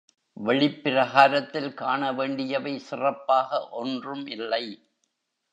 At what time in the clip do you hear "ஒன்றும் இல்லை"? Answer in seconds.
3.71-4.65